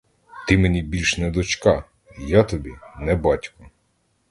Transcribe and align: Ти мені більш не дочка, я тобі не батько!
Ти 0.47 0.57
мені 0.57 0.81
більш 0.81 1.17
не 1.17 1.31
дочка, 1.31 1.83
я 2.19 2.43
тобі 2.43 2.73
не 2.99 3.15
батько! 3.15 3.67